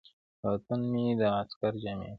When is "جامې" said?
1.83-2.07